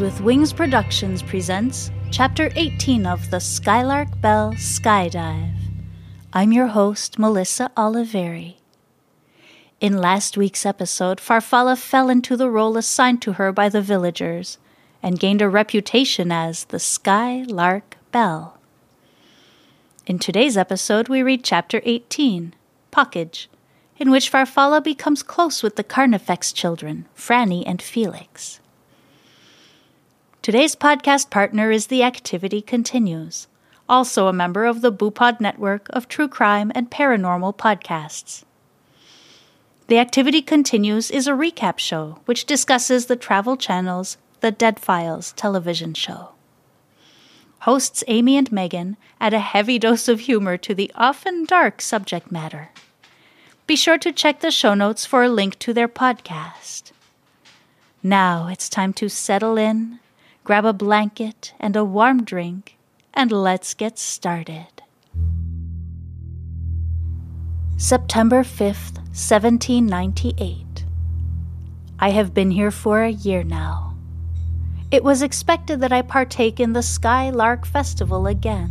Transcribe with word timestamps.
With 0.00 0.20
Wings 0.20 0.52
Productions 0.52 1.22
presents 1.22 1.92
Chapter 2.10 2.50
18 2.56 3.06
of 3.06 3.30
the 3.30 3.38
Skylark 3.38 4.20
Bell 4.20 4.52
Skyedive. 4.54 5.54
I'm 6.32 6.52
your 6.52 6.66
host, 6.66 7.16
Melissa 7.16 7.70
Oliveri. 7.76 8.56
In 9.80 9.98
last 9.98 10.36
week's 10.36 10.66
episode, 10.66 11.18
Farfalla 11.18 11.78
fell 11.78 12.10
into 12.10 12.36
the 12.36 12.50
role 12.50 12.76
assigned 12.76 13.22
to 13.22 13.34
her 13.34 13.52
by 13.52 13.68
the 13.68 13.80
villagers 13.80 14.58
and 15.00 15.20
gained 15.20 15.40
a 15.40 15.48
reputation 15.48 16.32
as 16.32 16.64
the 16.64 16.80
Skylark 16.80 17.96
Bell. 18.10 18.58
In 20.06 20.18
today's 20.18 20.56
episode, 20.56 21.08
we 21.08 21.22
read 21.22 21.44
Chapter 21.44 21.80
18, 21.84 22.54
Pocaid, 22.90 23.46
in 23.98 24.10
which 24.10 24.32
Farfalla 24.32 24.82
becomes 24.82 25.22
close 25.22 25.62
with 25.62 25.76
the 25.76 25.84
Carnifex 25.84 26.52
children, 26.52 27.06
Frannie 27.16 27.64
and 27.64 27.80
Felix. 27.80 28.60
Today's 30.44 30.76
podcast 30.76 31.30
partner 31.30 31.70
is 31.70 31.86
The 31.86 32.02
Activity 32.02 32.60
Continues, 32.60 33.46
also 33.88 34.26
a 34.26 34.32
member 34.34 34.66
of 34.66 34.82
the 34.82 34.92
Boopod 34.92 35.40
network 35.40 35.88
of 35.88 36.06
true 36.06 36.28
crime 36.28 36.70
and 36.74 36.90
paranormal 36.90 37.56
podcasts. 37.56 38.44
The 39.86 39.98
Activity 39.98 40.42
Continues 40.42 41.10
is 41.10 41.26
a 41.26 41.32
recap 41.32 41.78
show 41.78 42.18
which 42.26 42.44
discusses 42.44 43.06
the 43.06 43.16
Travel 43.16 43.56
Channel's 43.56 44.18
The 44.40 44.50
Dead 44.50 44.78
Files 44.78 45.32
television 45.32 45.94
show. 45.94 46.32
Hosts 47.60 48.04
Amy 48.06 48.36
and 48.36 48.52
Megan 48.52 48.98
add 49.22 49.32
a 49.32 49.38
heavy 49.38 49.78
dose 49.78 50.08
of 50.08 50.20
humor 50.20 50.58
to 50.58 50.74
the 50.74 50.92
often 50.94 51.46
dark 51.46 51.80
subject 51.80 52.30
matter. 52.30 52.68
Be 53.66 53.76
sure 53.76 53.96
to 53.96 54.12
check 54.12 54.40
the 54.40 54.50
show 54.50 54.74
notes 54.74 55.06
for 55.06 55.22
a 55.22 55.30
link 55.30 55.58
to 55.60 55.72
their 55.72 55.88
podcast. 55.88 56.92
Now 58.02 58.48
it's 58.48 58.68
time 58.68 58.92
to 58.92 59.08
settle 59.08 59.56
in 59.56 60.00
grab 60.44 60.66
a 60.66 60.74
blanket 60.74 61.54
and 61.58 61.74
a 61.74 61.82
warm 61.82 62.22
drink, 62.22 62.76
and 63.14 63.32
let's 63.32 63.72
get 63.72 63.98
started. 63.98 64.66
September 67.78 68.44
5th, 68.44 68.96
1798. 69.16 70.84
I 71.98 72.10
have 72.10 72.34
been 72.34 72.50
here 72.50 72.70
for 72.70 73.02
a 73.02 73.08
year 73.08 73.42
now. 73.42 73.96
It 74.90 75.02
was 75.02 75.22
expected 75.22 75.80
that 75.80 75.94
I 75.94 76.02
partake 76.02 76.60
in 76.60 76.74
the 76.74 76.82
Skylark 76.82 77.64
Festival 77.64 78.26
again. 78.26 78.70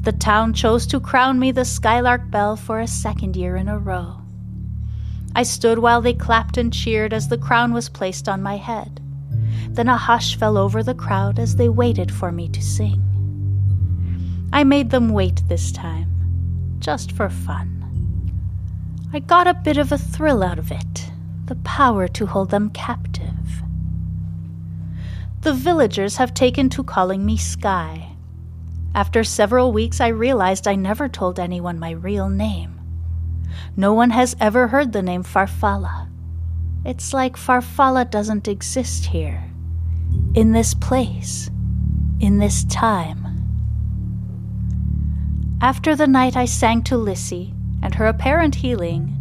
The 0.00 0.12
town 0.12 0.54
chose 0.54 0.86
to 0.86 0.98
crown 0.98 1.38
me 1.38 1.52
the 1.52 1.66
Skylark 1.66 2.30
Bell 2.30 2.56
for 2.56 2.80
a 2.80 2.86
second 2.86 3.36
year 3.36 3.54
in 3.54 3.68
a 3.68 3.78
row. 3.78 4.22
I 5.34 5.42
stood 5.42 5.78
while 5.78 6.00
they 6.00 6.14
clapped 6.14 6.56
and 6.56 6.72
cheered 6.72 7.12
as 7.12 7.28
the 7.28 7.38
crown 7.38 7.74
was 7.74 7.90
placed 7.90 8.30
on 8.30 8.42
my 8.42 8.56
head. 8.56 8.99
Then 9.72 9.88
a 9.88 9.96
hush 9.96 10.36
fell 10.36 10.58
over 10.58 10.82
the 10.82 10.94
crowd 10.94 11.38
as 11.38 11.54
they 11.54 11.68
waited 11.68 12.12
for 12.12 12.32
me 12.32 12.48
to 12.48 12.60
sing. 12.60 13.02
I 14.52 14.64
made 14.64 14.90
them 14.90 15.10
wait 15.10 15.42
this 15.48 15.70
time, 15.70 16.76
just 16.80 17.12
for 17.12 17.30
fun. 17.30 17.76
I 19.12 19.20
got 19.20 19.46
a 19.46 19.54
bit 19.54 19.76
of 19.76 19.92
a 19.92 19.98
thrill 19.98 20.42
out 20.42 20.58
of 20.58 20.72
it 20.72 21.10
the 21.46 21.56
power 21.56 22.06
to 22.06 22.26
hold 22.26 22.50
them 22.50 22.70
captive. 22.70 23.62
The 25.40 25.52
villagers 25.52 26.16
have 26.16 26.32
taken 26.32 26.68
to 26.70 26.84
calling 26.84 27.26
me 27.26 27.36
Skye. 27.36 28.12
After 28.94 29.24
several 29.24 29.72
weeks, 29.72 30.00
I 30.00 30.08
realized 30.08 30.68
I 30.68 30.76
never 30.76 31.08
told 31.08 31.40
anyone 31.40 31.80
my 31.80 31.90
real 31.90 32.28
name. 32.28 32.80
No 33.76 33.94
one 33.94 34.10
has 34.10 34.36
ever 34.38 34.68
heard 34.68 34.92
the 34.92 35.02
name 35.02 35.24
Farfalla. 35.24 36.08
It's 36.84 37.12
like 37.12 37.36
Farfalla 37.36 38.08
doesn't 38.08 38.46
exist 38.46 39.06
here 39.06 39.49
in 40.34 40.52
this 40.52 40.74
place, 40.74 41.50
in 42.20 42.38
this 42.38 42.64
time. 42.64 43.26
After 45.60 45.96
the 45.96 46.06
night 46.06 46.36
I 46.36 46.44
sang 46.44 46.82
to 46.84 46.96
Lissy 46.96 47.52
and 47.82 47.94
her 47.96 48.06
apparent 48.06 48.54
healing, 48.54 49.16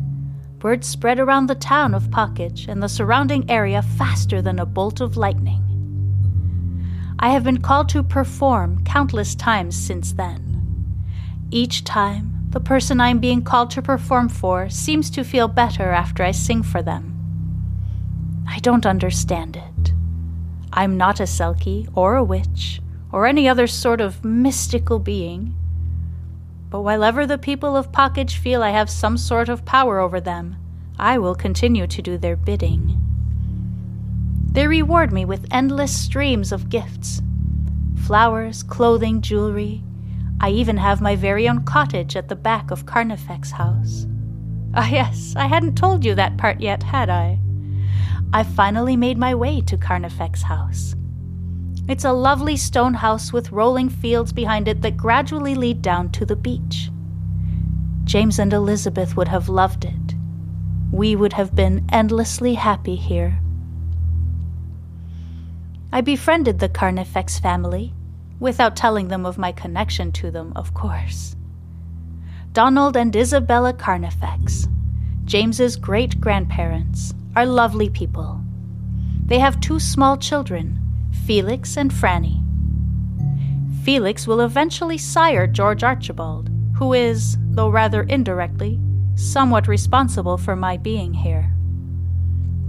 word 0.62 0.86
spread 0.86 1.20
around 1.20 1.47
the 1.47 1.56
town 1.56 1.96
of 1.96 2.12
Pocaid 2.12 2.68
and 2.68 2.84
the 2.84 2.90
surrounding 2.90 3.50
area 3.50 3.81
faster 3.81 4.42
than 4.42 4.59
a 4.59 4.66
bolt 4.66 5.02
of 5.02 5.18
lightning. 5.18 5.66
I 7.18 7.30
have 7.30 7.44
been 7.44 7.62
called 7.62 7.90
to 7.90 8.03
perform 8.03 8.84
countless 8.84 9.34
times 9.36 9.76
since 9.76 10.14
then. 10.14 10.46
Each 11.50 11.84
time, 11.84 12.47
the 12.52 12.59
person 12.59 13.02
I 13.02 13.09
am 13.09 13.20
being 13.20 13.44
called 13.44 13.72
to 13.72 13.81
perform 13.81 14.30
for 14.30 14.70
seems 14.70 15.09
to 15.12 15.24
feel 15.24 15.47
better 15.47 15.90
after 15.90 16.24
I 16.24 16.31
sing 16.31 16.62
for 16.62 16.81
them. 16.84 17.16
I 18.47 18.59
don't 18.59 18.86
understand 18.86 19.56
it. 19.56 19.78
I'm 20.72 20.97
not 20.97 21.19
a 21.19 21.24
Selkie 21.24 21.90
or 21.96 22.16
a 22.16 22.24
witch 22.24 22.81
or 23.12 23.25
any 23.25 23.47
other 23.47 23.68
sort 23.68 24.02
of 24.02 24.24
mystical 24.24 25.00
being. 25.00 25.56
But 26.69 26.81
while 26.81 27.03
ever 27.03 27.25
the 27.25 27.38
people 27.38 27.75
of 27.75 27.91
Pocaid 27.91 28.31
feel 28.31 28.62
I 28.62 28.69
have 28.69 28.90
some 28.90 29.18
sort 29.18 29.50
of 29.50 29.66
power 29.66 30.00
over 30.00 30.22
them, 30.22 30.58
I 31.00 31.18
will 31.18 31.34
continue 31.34 31.88
to 31.88 32.02
do 32.02 32.18
their 32.18 32.35
bidding. 32.35 32.97
They 34.52 34.68
reward 34.68 35.12
me 35.12 35.25
with 35.25 35.47
endless 35.52 35.97
streams 35.97 36.52
of 36.52 36.69
gifts 36.69 37.22
flowers, 37.96 38.63
clothing, 38.63 39.22
jewelry. 39.22 39.84
I 40.41 40.50
even 40.50 40.78
have 40.78 41.00
my 41.00 41.16
very 41.16 41.47
own 41.47 41.63
cottage 41.63 42.16
at 42.16 42.28
the 42.28 42.35
back 42.35 42.72
of 42.72 42.85
Carnifex 42.85 43.52
House. 43.52 44.08
Ah, 44.74 44.90
yes, 44.90 45.34
I 45.35 45.46
hadn't 45.46 45.75
told 45.75 46.03
you 46.03 46.16
that 46.16 46.38
part 46.38 46.59
yet, 46.59 46.81
had 46.81 47.09
I? 47.09 47.40
I 48.31 48.44
finally 48.44 48.95
made 48.95 49.17
my 49.17 49.34
way 49.34 49.59
to 49.62 49.75
Carnifex 49.75 50.44
House. 50.44 50.94
It's 51.88 52.06
a 52.06 52.13
lovely 52.13 52.56
stone 52.57 52.94
house 52.94 53.34
with 53.34 53.51
rolling 53.51 53.90
fields 53.90 54.31
behind 54.31 54.67
it 54.67 54.84
that 54.84 54.95
gradually 54.95 55.56
lead 55.56 55.81
down 55.81 56.12
to 56.12 56.28
the 56.28 56.35
beach. 56.35 56.91
James 58.03 58.38
and 58.38 58.53
Elizabeth 58.53 59.17
would 59.17 59.28
have 59.28 59.50
loved 59.50 59.84
it. 59.84 60.16
We 60.91 61.16
would 61.16 61.34
have 61.34 61.56
been 61.56 61.88
endlessly 61.91 62.53
happy 62.53 62.95
here. 62.95 63.40
I 65.91 66.01
befriended 66.01 66.59
the 66.59 66.69
Carnifex 66.69 67.40
family, 67.40 67.96
without 68.40 68.75
telling 68.75 69.07
them 69.07 69.25
of 69.25 69.40
my 69.40 69.51
connection 69.51 70.11
to 70.11 70.29
them, 70.29 70.53
of 70.56 70.75
course. 70.75 71.35
Donald 72.51 72.96
and 72.96 73.16
Isabella 73.16 73.73
Carnifex, 73.73 74.67
James's 75.25 75.75
great 75.75 76.22
grandparents, 76.22 77.13
are 77.35 77.45
lovely 77.45 77.90
people. 77.90 78.41
They 79.25 79.40
have 79.40 79.59
two 79.59 79.79
small 79.79 80.17
children, 80.17 80.79
Felix 81.25 81.78
and 81.78 81.91
Frannie. 81.91 82.44
Felix 83.84 84.28
will 84.28 84.41
eventually 84.41 84.97
sire 84.97 85.47
George 85.47 85.84
Archibald, 85.84 86.50
who 86.78 86.94
is, 86.94 87.38
though 87.51 87.69
rather 87.69 88.03
indirectly, 88.03 88.79
somewhat 89.16 89.67
responsible 89.67 90.37
for 90.37 90.55
my 90.55 90.78
being 90.78 91.14
here. 91.14 91.53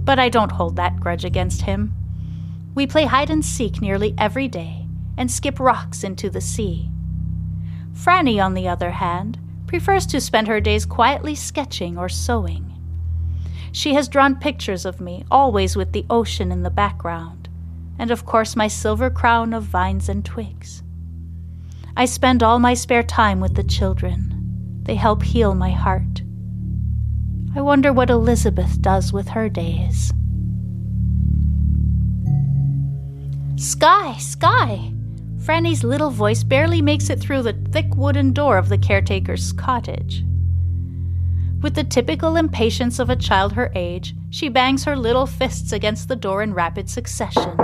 But 0.03 0.19
I 0.19 0.29
don't 0.29 0.51
hold 0.51 0.75
that 0.75 0.99
grudge 0.99 1.25
against 1.25 1.61
him. 1.61 1.93
We 2.75 2.87
play 2.87 3.05
hide 3.05 3.29
and 3.29 3.43
seek 3.43 3.81
nearly 3.81 4.13
every 4.17 4.47
day 4.47 4.87
and 5.17 5.29
skip 5.29 5.59
rocks 5.59 6.03
into 6.03 6.29
the 6.29 6.41
sea. 6.41 6.89
Frannie, 7.93 8.43
on 8.43 8.53
the 8.53 8.67
other 8.67 8.91
hand, 8.91 9.39
prefers 9.67 10.05
to 10.07 10.21
spend 10.21 10.47
her 10.47 10.61
days 10.61 10.85
quietly 10.85 11.35
sketching 11.35 11.97
or 11.97 12.09
sewing. 12.09 12.70
She 13.71 13.93
has 13.93 14.09
drawn 14.09 14.35
pictures 14.35 14.85
of 14.85 14.99
me, 14.99 15.23
always 15.31 15.75
with 15.75 15.93
the 15.93 16.05
ocean 16.09 16.51
in 16.51 16.63
the 16.63 16.69
background, 16.69 17.47
and 17.97 18.11
of 18.11 18.25
course 18.25 18.55
my 18.55 18.67
silver 18.67 19.09
crown 19.09 19.53
of 19.53 19.63
vines 19.63 20.09
and 20.09 20.25
twigs. 20.25 20.83
I 21.95 22.05
spend 22.05 22.43
all 22.43 22.59
my 22.59 22.73
spare 22.73 23.03
time 23.03 23.39
with 23.39 23.55
the 23.55 23.63
children. 23.63 24.81
They 24.83 24.95
help 24.95 25.23
heal 25.23 25.55
my 25.55 25.71
heart. 25.71 26.21
I 27.55 27.61
wonder 27.61 27.91
what 27.91 28.09
Elizabeth 28.09 28.81
does 28.81 29.11
with 29.11 29.29
her 29.29 29.49
days. 29.49 30.13
Skye, 33.57 34.15
Skye! 34.17 34.93
Frannie's 35.39 35.83
little 35.83 36.11
voice 36.11 36.43
barely 36.43 36.81
makes 36.81 37.09
it 37.09 37.19
through 37.19 37.43
the 37.43 37.53
thick 37.71 37.93
wooden 37.95 38.31
door 38.31 38.57
of 38.57 38.69
the 38.69 38.77
caretaker's 38.77 39.51
cottage. 39.51 40.23
With 41.61 41.75
the 41.75 41.83
typical 41.83 42.37
impatience 42.37 42.97
of 42.97 43.11
a 43.11 43.15
child 43.15 43.53
her 43.53 43.71
age, 43.75 44.15
she 44.31 44.49
bangs 44.49 44.83
her 44.85 44.95
little 44.95 45.27
fists 45.27 45.71
against 45.71 46.07
the 46.07 46.15
door 46.15 46.41
in 46.41 46.55
rapid 46.55 46.89
succession. 46.89 47.55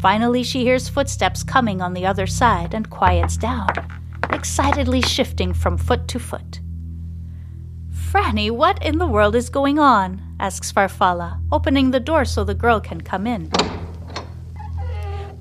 Finally, 0.00 0.42
she 0.42 0.62
hears 0.62 0.88
footsteps 0.88 1.42
coming 1.42 1.82
on 1.82 1.92
the 1.92 2.06
other 2.06 2.26
side 2.26 2.72
and 2.72 2.88
quiets 2.88 3.36
down, 3.36 3.68
excitedly 4.30 5.02
shifting 5.02 5.52
from 5.52 5.76
foot 5.76 6.08
to 6.08 6.18
foot. 6.18 6.60
Frannie, 7.90 8.50
what 8.50 8.82
in 8.82 8.96
the 8.96 9.06
world 9.06 9.36
is 9.36 9.50
going 9.50 9.78
on? 9.78 10.22
asks 10.40 10.72
Farfalla, 10.72 11.38
opening 11.52 11.90
the 11.90 12.00
door 12.00 12.24
so 12.24 12.44
the 12.44 12.54
girl 12.54 12.80
can 12.80 13.02
come 13.02 13.26
in. 13.26 13.50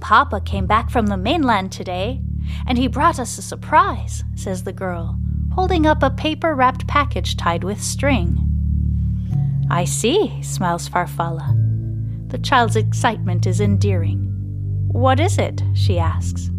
Papa 0.02 0.42
came 0.42 0.68
back 0.68 0.90
from 0.90 1.08
the 1.08 1.18
mainland 1.18 1.72
today, 1.72 2.22
and 2.68 2.78
he 2.78 2.88
brought 2.88 3.18
us 3.18 3.38
a 3.38 3.42
surprise, 3.42 4.24
says 4.36 4.64
the 4.64 4.74
girl, 4.74 5.18
holding 5.54 5.86
up 5.86 6.04
a 6.04 6.10
paper 6.10 6.56
wrapped 6.56 6.88
package 6.88 7.38
tied 7.38 7.64
with 7.64 7.82
string. 7.82 8.48
I 9.70 9.86
see, 9.86 10.42
smiles 10.42 10.90
Farfalla. 10.90 11.58
The 12.30 12.40
child's 12.40 12.76
excitement 12.76 13.46
is 13.46 13.62
endearing. 13.62 14.28
What 14.88 15.20
is 15.20 15.38
it? 15.38 15.62
she 15.74 16.00
asks. 16.00 16.50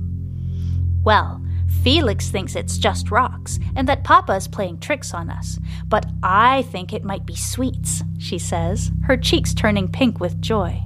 Well, 1.05 1.43
Felix 1.83 2.31
thinks 2.31 2.55
it's 2.55 2.79
just 2.79 3.11
rocks 3.11 3.59
and 3.75 3.89
that 3.89 4.05
Papa 4.05 4.35
is 4.35 4.47
playing 4.47 4.79
tricks 4.79 5.12
on 5.12 5.31
us, 5.31 5.59
but 5.89 6.06
I 6.23 6.62
think 6.62 6.93
it 6.93 7.05
might 7.05 7.27
be 7.27 7.35
sweets, 7.35 8.03
she 8.19 8.39
says, 8.39 8.93
her 9.05 9.17
cheeks 9.17 9.53
turning 9.53 9.89
pink 9.89 10.21
with 10.21 10.41
joy. 10.41 10.83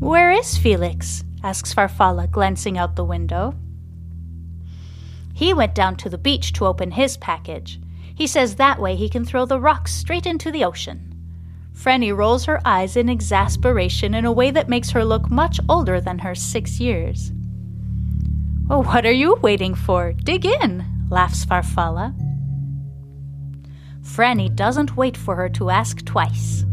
Where 0.00 0.32
is 0.32 0.56
Felix? 0.58 1.24
asks 1.42 1.72
Farfalla, 1.72 2.30
glancing 2.30 2.78
out 2.78 2.96
the 2.96 3.04
window. 3.04 3.54
He 5.44 5.52
went 5.52 5.74
down 5.74 5.96
to 5.96 6.08
the 6.08 6.16
beach 6.16 6.54
to 6.54 6.64
open 6.64 6.92
his 6.92 7.18
package. 7.18 7.78
He 8.14 8.26
says 8.26 8.54
that 8.54 8.80
way 8.80 8.96
he 8.96 9.10
can 9.10 9.26
throw 9.26 9.44
the 9.44 9.60
rocks 9.60 9.92
straight 9.92 10.24
into 10.24 10.50
the 10.50 10.64
ocean. 10.64 11.14
Frannie 11.74 12.16
rolls 12.16 12.46
her 12.46 12.62
eyes 12.64 12.96
in 12.96 13.10
exasperation 13.10 14.14
in 14.14 14.24
a 14.24 14.32
way 14.32 14.50
that 14.50 14.70
makes 14.70 14.88
her 14.92 15.04
look 15.04 15.30
much 15.30 15.60
older 15.68 16.00
than 16.00 16.20
her 16.20 16.34
six 16.34 16.80
years. 16.80 17.30
Well, 18.68 18.84
what 18.84 19.04
are 19.04 19.12
you 19.12 19.34
waiting 19.42 19.74
for? 19.74 20.14
Dig 20.14 20.46
in, 20.46 20.82
laughs 21.10 21.44
Farfalla. 21.44 22.14
Franny 24.00 24.48
doesn't 24.48 24.96
wait 24.96 25.14
for 25.14 25.36
her 25.36 25.50
to 25.50 25.68
ask 25.68 26.06
twice. 26.06 26.64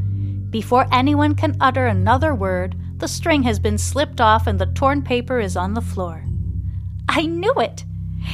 Before 0.49 0.87
anyone 0.93 1.35
can 1.35 1.57
utter 1.59 1.87
another 1.87 2.33
word, 2.33 2.77
the 2.99 3.09
string 3.09 3.43
has 3.43 3.59
been 3.59 3.77
slipped 3.77 4.21
off 4.21 4.47
and 4.47 4.57
the 4.57 4.67
torn 4.67 5.01
paper 5.01 5.41
is 5.41 5.57
on 5.57 5.73
the 5.73 5.81
floor. 5.81 6.23
I 7.09 7.25
knew 7.25 7.55
it! 7.57 7.83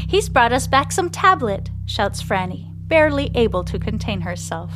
He's 0.07 0.29
brought 0.29 0.53
us 0.53 0.67
back 0.67 0.91
some 0.91 1.09
tablet, 1.09 1.69
shouts 1.85 2.21
Frannie, 2.21 2.71
barely 2.87 3.31
able 3.35 3.63
to 3.65 3.79
contain 3.79 4.21
herself. 4.21 4.73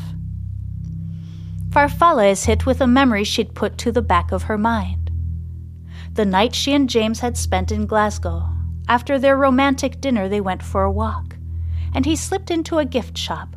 Farfalla 1.69 2.29
is 2.29 2.45
hit 2.45 2.65
with 2.65 2.81
a 2.81 2.87
memory 2.87 3.23
she'd 3.23 3.55
put 3.55 3.77
to 3.77 3.91
the 3.91 4.01
back 4.01 4.31
of 4.31 4.43
her 4.43 4.57
mind. 4.57 5.09
The 6.13 6.25
night 6.25 6.53
she 6.53 6.73
and 6.73 6.89
James 6.89 7.21
had 7.21 7.37
spent 7.37 7.71
in 7.71 7.85
Glasgow. 7.85 8.49
After 8.89 9.17
their 9.17 9.37
romantic 9.37 10.01
dinner, 10.01 10.27
they 10.27 10.41
went 10.41 10.61
for 10.61 10.83
a 10.83 10.91
walk, 10.91 11.37
and 11.93 12.05
he 12.05 12.17
slipped 12.17 12.51
into 12.51 12.77
a 12.77 12.85
gift 12.85 13.17
shop, 13.17 13.55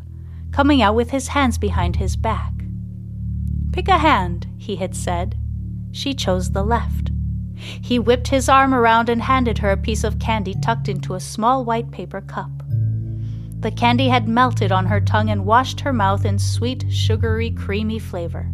coming 0.52 0.80
out 0.80 0.94
with 0.94 1.10
his 1.10 1.28
hands 1.28 1.58
behind 1.58 1.96
his 1.96 2.14
back. 2.14 2.52
Pick 3.72 3.88
a 3.88 3.98
hand, 3.98 4.46
he 4.56 4.76
had 4.76 4.94
said. 4.94 5.36
She 5.90 6.14
chose 6.14 6.52
the 6.52 6.62
left. 6.62 7.10
He 7.56 7.98
whipped 7.98 8.28
his 8.28 8.48
arm 8.48 8.74
around 8.74 9.08
and 9.08 9.22
handed 9.22 9.58
her 9.58 9.70
a 9.70 9.76
piece 9.76 10.04
of 10.04 10.18
candy 10.18 10.54
tucked 10.60 10.88
into 10.88 11.14
a 11.14 11.20
small 11.20 11.64
white 11.64 11.90
paper 11.90 12.20
cup. 12.20 12.50
The 13.60 13.70
candy 13.70 14.08
had 14.08 14.28
melted 14.28 14.72
on 14.72 14.86
her 14.86 15.00
tongue 15.00 15.30
and 15.30 15.46
washed 15.46 15.80
her 15.80 15.92
mouth 15.92 16.24
in 16.24 16.38
sweet, 16.38 16.84
sugary, 16.90 17.50
creamy 17.50 17.98
flavor. 17.98 18.50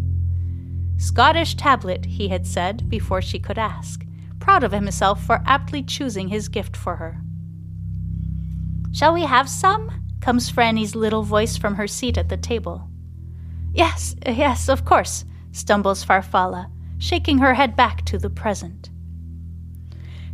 Scottish 0.98 1.56
tablet, 1.56 2.04
he 2.04 2.28
had 2.28 2.46
said 2.46 2.88
before 2.88 3.20
she 3.20 3.38
could 3.38 3.58
ask, 3.58 4.04
proud 4.38 4.62
of 4.62 4.72
himself 4.72 5.24
for 5.24 5.42
aptly 5.46 5.82
choosing 5.82 6.28
his 6.28 6.48
gift 6.48 6.76
for 6.76 6.96
her. 6.96 7.20
Shall 8.92 9.14
we 9.14 9.22
have 9.22 9.48
some? 9.48 9.90
comes 10.20 10.50
Frannie's 10.50 10.94
little 10.94 11.22
voice 11.22 11.56
from 11.56 11.76
her 11.76 11.86
seat 11.86 12.18
at 12.18 12.28
the 12.28 12.36
table. 12.36 12.88
Yes, 13.72 14.14
yes, 14.26 14.68
of 14.68 14.84
course, 14.84 15.24
stumbles 15.52 16.04
Farfalla, 16.04 16.70
shaking 17.00 17.38
her 17.38 17.54
head 17.54 17.74
back 17.74 18.04
to 18.04 18.18
the 18.18 18.30
present. 18.30 18.90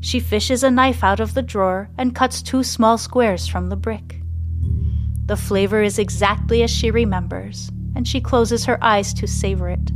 She 0.00 0.20
fishes 0.20 0.62
a 0.62 0.70
knife 0.70 1.02
out 1.02 1.20
of 1.20 1.32
the 1.32 1.42
drawer 1.42 1.88
and 1.96 2.14
cuts 2.14 2.42
two 2.42 2.62
small 2.62 2.98
squares 2.98 3.46
from 3.46 3.68
the 3.68 3.76
brick. 3.76 4.20
The 5.24 5.36
flavor 5.36 5.82
is 5.82 5.98
exactly 5.98 6.62
as 6.62 6.70
she 6.70 6.90
remembers, 6.90 7.70
and 7.94 8.06
she 8.06 8.20
closes 8.20 8.64
her 8.66 8.82
eyes 8.82 9.14
to 9.14 9.26
savor 9.26 9.68
it. 9.68 9.90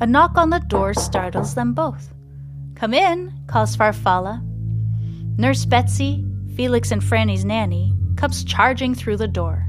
A 0.00 0.06
knock 0.06 0.36
on 0.36 0.50
the 0.50 0.60
door 0.60 0.94
startles 0.94 1.54
them 1.54 1.74
both. 1.74 2.14
Come 2.74 2.94
in, 2.94 3.34
calls 3.46 3.76
Farfalla. 3.76 4.42
Nurse 5.36 5.64
Betsy, 5.64 6.24
Felix 6.54 6.90
and 6.90 7.02
Frannie's 7.02 7.44
nanny, 7.44 7.94
comes 8.16 8.44
charging 8.44 8.94
through 8.94 9.16
the 9.16 9.28
door. 9.28 9.66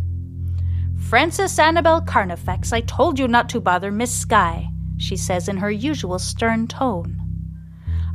Frances 0.98 1.58
Annabel 1.60 2.02
Carnifex, 2.02 2.72
I 2.72 2.82
told 2.82 3.20
you 3.20 3.28
not 3.28 3.50
to 3.50 3.60
bother 3.60 3.92
Miss 3.92 4.14
Skye, 4.14 4.70
she 4.98 5.18
says 5.18 5.48
in 5.48 5.58
her 5.58 5.72
usual 5.72 6.20
stern 6.20 6.68
tone. 6.68 7.20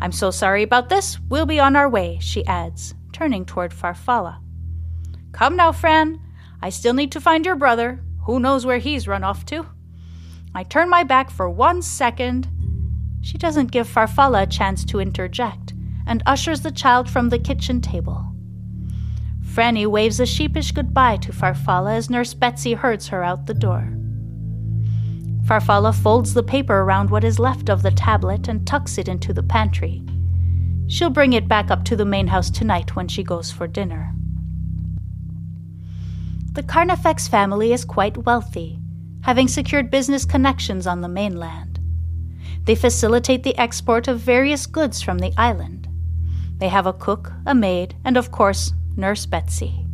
I'm 0.00 0.12
so 0.12 0.30
sorry 0.30 0.62
about 0.62 0.88
this. 0.88 1.18
We'll 1.28 1.46
be 1.46 1.60
on 1.60 1.76
our 1.76 1.88
way, 1.88 2.18
she 2.20 2.44
adds, 2.46 2.94
turning 3.12 3.44
toward 3.44 3.72
Farfalla. 3.72 4.38
Come 5.32 5.56
now, 5.56 5.72
Fran. 5.72 6.20
I 6.62 6.70
still 6.70 6.94
need 6.94 7.12
to 7.12 7.20
find 7.20 7.44
your 7.44 7.56
brother. 7.56 8.00
Who 8.24 8.40
knows 8.40 8.66
where 8.66 8.78
he's 8.78 9.08
run 9.08 9.24
off 9.24 9.44
to? 9.46 9.66
I 10.54 10.62
turn 10.62 10.88
my 10.88 11.02
back 11.02 11.30
for 11.30 11.48
one 11.48 11.82
second. 11.82 12.48
She 13.20 13.38
doesn't 13.38 13.72
give 13.72 13.88
Farfalla 13.88 14.42
a 14.42 14.46
chance 14.46 14.84
to 14.86 15.00
interject 15.00 15.74
and 16.06 16.22
ushers 16.26 16.60
the 16.60 16.70
child 16.70 17.10
from 17.10 17.28
the 17.28 17.38
kitchen 17.38 17.80
table. 17.80 18.32
Frannie 19.42 19.86
waves 19.86 20.20
a 20.20 20.26
sheepish 20.26 20.72
goodbye 20.72 21.16
to 21.18 21.32
Farfalla 21.32 21.96
as 21.96 22.10
Nurse 22.10 22.34
Betsy 22.34 22.74
herds 22.74 23.08
her 23.08 23.24
out 23.24 23.46
the 23.46 23.54
door. 23.54 23.95
Farfalla 25.46 25.94
folds 25.94 26.34
the 26.34 26.42
paper 26.42 26.80
around 26.80 27.08
what 27.08 27.22
is 27.22 27.38
left 27.38 27.68
of 27.68 27.82
the 27.82 27.92
tablet 27.92 28.48
and 28.48 28.66
tucks 28.66 28.98
it 28.98 29.06
into 29.06 29.32
the 29.32 29.44
pantry. 29.44 30.02
She'll 30.88 31.08
bring 31.10 31.34
it 31.34 31.46
back 31.46 31.70
up 31.70 31.84
to 31.84 31.94
the 31.94 32.04
main 32.04 32.26
house 32.26 32.50
tonight 32.50 32.96
when 32.96 33.06
she 33.06 33.22
goes 33.22 33.52
for 33.52 33.68
dinner. 33.68 34.12
The 36.54 36.64
Carnifex 36.64 37.28
family 37.28 37.72
is 37.72 37.84
quite 37.84 38.24
wealthy, 38.24 38.80
having 39.22 39.46
secured 39.46 39.88
business 39.88 40.24
connections 40.24 40.84
on 40.84 41.00
the 41.00 41.08
mainland. 41.08 41.78
They 42.64 42.74
facilitate 42.74 43.44
the 43.44 43.56
export 43.56 44.08
of 44.08 44.18
various 44.18 44.66
goods 44.66 45.00
from 45.00 45.18
the 45.18 45.32
island. 45.36 45.86
They 46.58 46.68
have 46.68 46.86
a 46.86 46.92
cook, 46.92 47.32
a 47.44 47.54
maid, 47.54 47.94
and 48.04 48.16
of 48.16 48.32
course, 48.32 48.72
Nurse 48.96 49.26
Betsy. 49.26 49.86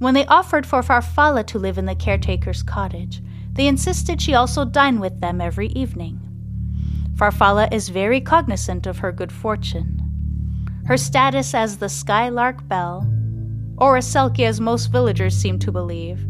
When 0.00 0.14
they 0.14 0.26
offered 0.26 0.66
for 0.66 0.82
Farfalla 0.82 1.46
to 1.46 1.60
live 1.60 1.78
in 1.78 1.86
the 1.86 1.94
caretaker's 1.94 2.64
cottage, 2.64 3.22
they 3.52 3.66
insisted 3.66 4.20
she 4.20 4.34
also 4.34 4.64
dine 4.64 5.00
with 5.00 5.20
them 5.20 5.40
every 5.40 5.68
evening. 5.68 6.20
Farfalla 7.14 7.72
is 7.72 7.88
very 7.88 8.20
cognizant 8.20 8.86
of 8.86 8.98
her 8.98 9.12
good 9.12 9.32
fortune. 9.32 9.98
Her 10.86 10.96
status 10.96 11.54
as 11.54 11.78
the 11.78 11.88
Skylark 11.88 12.66
Bell 12.68 13.06
or 13.82 13.96
as 13.96 14.06
Selkie 14.06 14.46
as 14.46 14.60
most 14.60 14.92
villagers 14.92 15.34
seem 15.34 15.58
to 15.58 15.72
believe, 15.72 16.24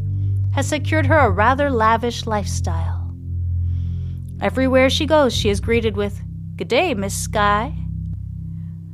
has 0.54 0.66
secured 0.66 1.04
her 1.04 1.18
a 1.18 1.30
rather 1.30 1.70
lavish 1.70 2.26
lifestyle. 2.26 3.14
Everywhere 4.40 4.88
she 4.88 5.04
goes, 5.04 5.34
she 5.34 5.50
is 5.50 5.60
greeted 5.60 5.94
with, 5.94 6.22
Good 6.56 6.68
day, 6.68 6.94
Miss 6.94 7.14
Skye. 7.14 7.76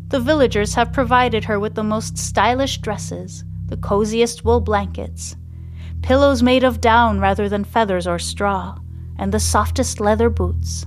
The 0.08 0.18
villagers 0.18 0.74
have 0.74 0.92
provided 0.92 1.44
her 1.44 1.60
with 1.60 1.74
the 1.76 1.84
most 1.84 2.18
stylish 2.18 2.78
dresses, 2.78 3.44
the 3.66 3.76
coziest 3.76 4.44
wool 4.44 4.60
blankets, 4.60 5.36
pillows 6.08 6.42
made 6.42 6.64
of 6.64 6.80
down 6.80 7.20
rather 7.20 7.50
than 7.50 7.62
feathers 7.62 8.06
or 8.06 8.18
straw, 8.18 8.78
and 9.18 9.30
the 9.30 9.38
softest 9.38 10.00
leather 10.00 10.30
boots. 10.30 10.86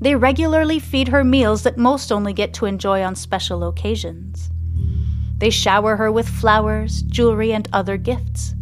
They 0.00 0.14
regularly 0.14 0.78
feed 0.78 1.08
her 1.08 1.22
meals 1.22 1.62
that 1.64 1.76
most 1.76 2.10
only 2.10 2.32
get 2.32 2.54
to 2.54 2.64
enjoy 2.64 3.02
on 3.02 3.14
special 3.14 3.68
occasions. 3.68 4.50
They 5.36 5.50
shower 5.50 5.96
her 5.96 6.10
with 6.10 6.26
flowers, 6.26 7.02
jewelry, 7.02 7.52
and 7.52 7.68
other 7.74 7.98
gifts. 7.98 8.54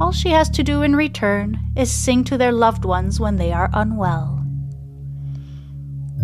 All 0.00 0.12
she 0.12 0.30
has 0.30 0.48
to 0.48 0.62
do 0.62 0.80
in 0.80 0.96
return 0.96 1.60
is 1.76 1.92
sing 1.92 2.24
to 2.24 2.38
their 2.38 2.52
loved 2.52 2.86
ones 2.86 3.20
when 3.20 3.36
they 3.36 3.52
are 3.52 3.68
unwell. 3.74 4.42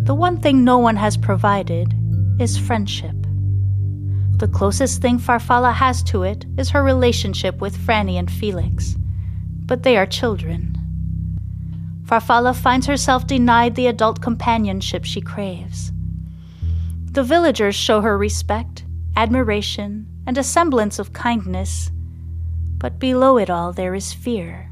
The 0.04 0.14
one 0.14 0.40
thing 0.40 0.64
no 0.64 0.78
one 0.78 0.96
has 0.96 1.18
provided 1.18 1.92
is 2.40 2.56
friendship. 2.56 3.25
The 4.36 4.48
closest 4.48 5.00
thing 5.00 5.18
Farfalla 5.18 5.72
has 5.72 6.02
to 6.04 6.22
it 6.22 6.44
is 6.58 6.70
her 6.70 6.82
relationship 6.82 7.60
with 7.60 7.76
Frannie 7.76 8.18
and 8.18 8.30
Felix, 8.30 8.96
but 9.64 9.82
they 9.82 9.96
are 9.96 10.06
children. 10.06 10.76
Farfalla 12.04 12.54
finds 12.54 12.86
herself 12.86 13.26
denied 13.26 13.74
the 13.74 13.86
adult 13.86 14.20
companionship 14.20 15.04
she 15.04 15.20
craves. 15.20 15.90
The 17.12 17.24
villagers 17.24 17.74
show 17.74 18.00
her 18.02 18.16
respect 18.16 18.84
admiration, 19.16 20.06
and 20.26 20.36
a 20.36 20.44
semblance 20.44 20.98
of 20.98 21.14
kindness, 21.14 21.90
but 22.76 22.98
below 22.98 23.38
it 23.38 23.48
all 23.48 23.72
there 23.72 23.94
is 23.94 24.12
fear. 24.12 24.70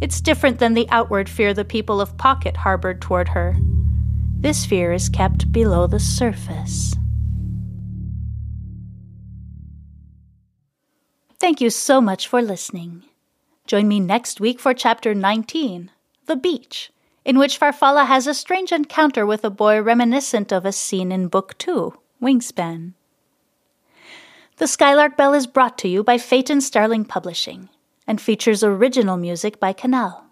It's 0.00 0.22
different 0.22 0.58
than 0.58 0.72
the 0.72 0.88
outward 0.88 1.28
fear 1.28 1.52
the 1.52 1.64
people 1.64 2.00
of 2.00 2.16
Pocaid 2.16 2.56
harbored 2.56 3.02
toward 3.02 3.28
her. 3.28 3.56
This 4.38 4.64
fear 4.64 4.92
is 4.92 5.10
kept 5.10 5.52
below 5.52 5.86
the 5.86 6.00
surface. 6.00 6.94
Thank 11.40 11.62
you 11.62 11.70
so 11.70 12.02
much 12.02 12.28
for 12.28 12.42
listening. 12.42 13.02
Join 13.66 13.88
me 13.88 13.98
next 13.98 14.42
week 14.42 14.60
for 14.60 14.74
Chapter 14.74 15.14
19 15.14 15.90
The 16.26 16.36
Beach, 16.36 16.92
in 17.24 17.38
which 17.38 17.58
Farfalla 17.58 18.04
has 18.06 18.26
a 18.26 18.34
strange 18.34 18.72
encounter 18.72 19.24
with 19.24 19.42
a 19.42 19.48
boy 19.48 19.80
reminiscent 19.80 20.52
of 20.52 20.66
a 20.66 20.70
scene 20.70 21.10
in 21.10 21.28
Book 21.28 21.56
2, 21.56 21.94
Wingspan. 22.20 22.92
The 24.58 24.66
Skylark 24.66 25.16
Bell 25.16 25.32
is 25.32 25.46
brought 25.46 25.78
to 25.78 25.88
you 25.88 26.04
by 26.04 26.18
Phaeton 26.18 26.60
Starling 26.60 27.06
Publishing 27.06 27.70
and 28.06 28.20
features 28.20 28.62
original 28.62 29.16
music 29.16 29.58
by 29.58 29.72
Cannelle. 29.72 30.24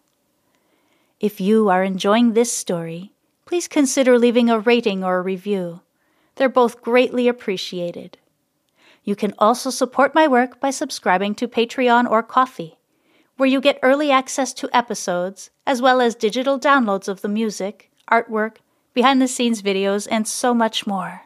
If 1.21 1.41
you 1.41 1.71
are 1.71 1.83
enjoying 1.83 2.35
this 2.35 2.53
story, 2.53 3.13
please 3.47 3.67
consider 3.67 4.19
leaving 4.19 4.51
a 4.51 4.61
rating 4.61 5.03
or 5.03 5.17
a 5.17 5.23
review. 5.23 5.81
They're 6.35 6.51
both 6.51 6.83
greatly 6.83 7.29
appreciated. 7.29 8.19
You 9.09 9.17
can 9.17 9.33
also 9.39 9.71
support 9.71 10.15
my 10.15 10.29
work 10.29 10.61
by 10.61 10.69
subscribing 10.69 11.35
to 11.37 11.49
Patreon 11.49 12.11
or 12.11 12.23
Ko-fi, 12.23 12.77
where 13.39 13.49
you 13.49 13.59
get 13.59 13.79
early 13.83 14.11
access 14.11 14.53
to 14.53 14.69
episodes, 14.71 15.49
as 15.67 15.81
well 15.81 16.03
as 16.03 16.15
digital 16.15 16.61
downloads 16.61 17.09
of 17.09 17.23
the 17.23 17.29
music, 17.29 17.91
artwork, 18.13 18.57
behind 18.93 19.23
the 19.23 19.27
scenes 19.27 19.63
videos, 19.63 20.07
and 20.11 20.29
so 20.29 20.53
much 20.53 20.87
more. 20.87 21.23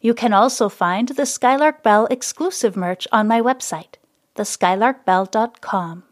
You 0.00 0.14
can 0.14 0.32
also 0.32 0.68
find 0.68 1.08
the 1.08 1.26
Skylark 1.26 1.82
Bell 1.82 2.06
exclusive 2.12 2.76
merch 2.76 3.08
on 3.10 3.26
my 3.26 3.40
website, 3.40 3.96
theskylarkbell.com. 4.36 6.04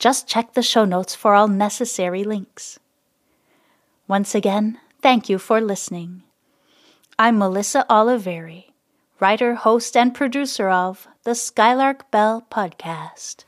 Just 0.00 0.26
check 0.26 0.54
the 0.54 0.62
show 0.62 0.84
notes 0.84 1.14
for 1.14 1.36
all 1.36 1.46
necessary 1.46 2.24
links. 2.24 2.80
Once 4.08 4.34
again, 4.34 4.80
thank 5.00 5.28
you 5.28 5.38
for 5.38 5.60
listening. 5.60 6.24
I'm 7.20 7.38
Melissa 7.38 7.86
Oliveri, 7.88 8.73
writer, 9.20 9.54
host, 9.54 9.96
and 9.96 10.14
producer 10.14 10.68
of 10.68 11.08
the 11.24 11.34
Skylark 11.34 12.10
Bell 12.10 12.46
podcast. 12.50 13.44